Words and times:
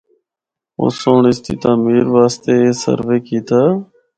اُس 0.81 0.93
سنڑ 1.01 1.23
اس 1.29 1.37
دی 1.45 1.53
تعمیر 1.61 2.05
واسطے 2.15 2.53
اے 2.63 2.71
سروے 2.81 3.17
کیتا۔ 3.27 3.61